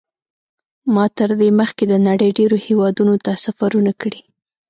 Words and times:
ما 0.93 1.05
تر 1.17 1.29
دې 1.39 1.49
مخکې 1.59 1.83
د 1.87 1.93
نړۍ 2.07 2.29
ډېرو 2.39 2.57
هېوادونو 2.65 3.15
ته 3.25 3.31
سفرونه 3.45 3.91
کړي. 4.01 4.21